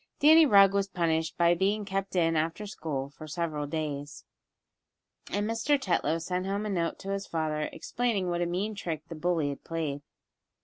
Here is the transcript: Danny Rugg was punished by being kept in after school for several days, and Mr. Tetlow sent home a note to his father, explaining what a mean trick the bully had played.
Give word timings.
Danny 0.19 0.47
Rugg 0.47 0.73
was 0.73 0.87
punished 0.87 1.37
by 1.37 1.53
being 1.53 1.85
kept 1.85 2.15
in 2.15 2.35
after 2.35 2.65
school 2.65 3.11
for 3.11 3.27
several 3.27 3.67
days, 3.67 4.25
and 5.29 5.47
Mr. 5.47 5.79
Tetlow 5.79 6.17
sent 6.17 6.47
home 6.47 6.65
a 6.65 6.69
note 6.71 6.97
to 7.01 7.11
his 7.13 7.27
father, 7.27 7.69
explaining 7.71 8.27
what 8.27 8.41
a 8.41 8.47
mean 8.47 8.73
trick 8.73 9.03
the 9.09 9.13
bully 9.15 9.49
had 9.49 9.63
played. 9.63 10.01